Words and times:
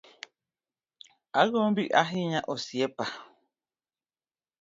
Agombi 1.41 1.83
ahinya 2.01 2.39
osiepa 2.53 3.05